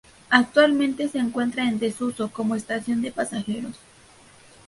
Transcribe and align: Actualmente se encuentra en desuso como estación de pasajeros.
Actualmente 0.31 1.09
se 1.09 1.19
encuentra 1.19 1.65
en 1.67 1.77
desuso 1.77 2.31
como 2.31 2.55
estación 2.55 3.03
de 3.03 3.11
pasajeros. 3.11 3.75